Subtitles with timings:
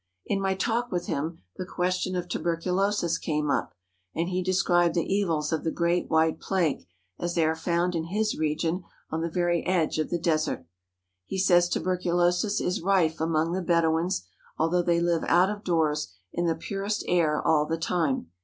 [0.25, 3.75] In my talk with him the question of tuberculosis came up,
[4.15, 6.87] and he described the evils of the great white plague
[7.19, 10.65] as they are found in his region on the very edge of the desert.
[11.27, 14.25] He says tuberculosis is rife among the Bedouins
[14.57, 18.31] although they live out of doors in the purest air all the time.